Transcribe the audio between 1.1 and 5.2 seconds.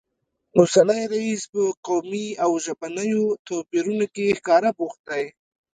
رییس په قومي او ژبنیو توپیرونو کې ښکاره بوخت